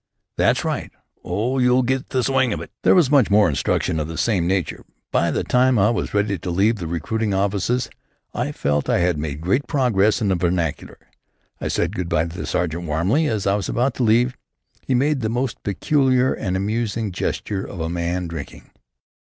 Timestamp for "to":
6.39-6.49, 12.25-12.35, 13.97-14.03